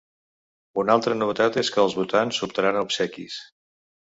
[0.83, 3.39] Una altra novetat és que els votants optaran a obsequis.